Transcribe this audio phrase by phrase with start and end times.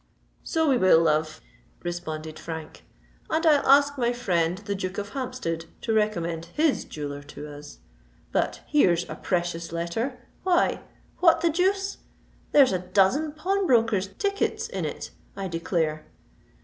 [0.43, 1.41] "So we will, love,"
[1.83, 2.83] responded Frank;
[3.29, 7.77] "and I'll ask my friend the Duke of Hampstead to recommend his jeweller to us.
[8.31, 10.17] But here's a precious letter!
[10.41, 11.97] Why—what the deuce?
[12.51, 16.07] There's a dozen pawnbroker's tickets in it, I declare!"